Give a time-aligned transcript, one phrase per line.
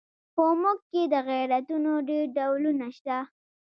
[0.35, 3.17] په موږ کې د غیرتونو ډېر ډولونه شته.